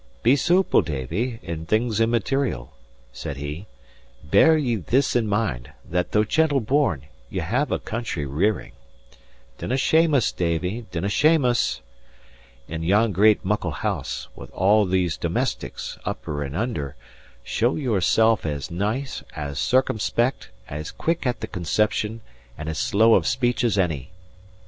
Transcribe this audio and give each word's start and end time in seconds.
"Be 0.23 0.35
soople, 0.35 0.81
Davie, 0.83 1.39
in 1.43 1.67
things 1.67 2.01
immaterial," 2.01 2.73
said 3.13 3.37
he. 3.37 3.67
"Bear 4.23 4.57
ye 4.57 4.77
this 4.77 5.15
in 5.15 5.27
mind, 5.27 5.73
that, 5.87 6.11
though 6.11 6.23
gentle 6.23 6.59
born, 6.59 7.03
ye 7.29 7.37
have 7.39 7.69
had 7.69 7.75
a 7.75 7.77
country 7.77 8.25
rearing. 8.25 8.71
Dinnae 9.59 9.77
shame 9.77 10.15
us, 10.15 10.31
Davie, 10.31 10.87
dinnae 10.89 11.07
shame 11.09 11.45
us! 11.45 11.81
In 12.67 12.81
yon 12.81 13.11
great, 13.11 13.45
muckle 13.45 13.69
house, 13.69 14.27
with 14.35 14.49
all 14.53 14.85
these 14.85 15.17
domestics, 15.17 15.99
upper 16.03 16.41
and 16.41 16.55
under, 16.57 16.95
show 17.43 17.75
yourself 17.75 18.43
as 18.43 18.71
nice, 18.71 19.21
as 19.35 19.59
circumspect, 19.59 20.49
as 20.67 20.89
quick 20.89 21.27
at 21.27 21.41
the 21.41 21.47
conception, 21.47 22.21
and 22.57 22.69
as 22.69 22.79
slow 22.79 23.13
of 23.13 23.27
speech 23.27 23.63
as 23.63 23.77
any. 23.77 24.09